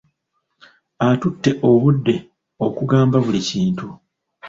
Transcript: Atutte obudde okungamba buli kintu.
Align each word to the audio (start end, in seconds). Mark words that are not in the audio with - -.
Atutte 1.07 1.49
obudde 1.69 2.15
okungamba 2.65 3.17
buli 3.25 3.39
kintu. 3.49 3.87